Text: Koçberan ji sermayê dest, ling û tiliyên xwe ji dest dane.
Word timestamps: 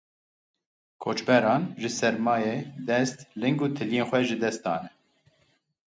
Koçberan 1.03 1.63
ji 1.81 1.89
sermayê 1.99 2.57
dest, 2.87 3.17
ling 3.41 3.57
û 3.65 3.67
tiliyên 3.77 4.05
xwe 4.09 4.19
ji 4.27 4.37
dest 4.43 4.59
dane. 4.65 4.91